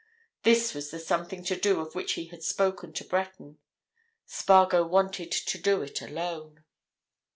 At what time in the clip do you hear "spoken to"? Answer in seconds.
2.41-3.03